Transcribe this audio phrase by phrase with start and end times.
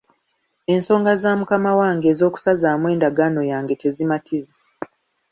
[0.73, 4.53] Ensonga za mukama wange ez'okusazaamu endagaano yange tezimatiza.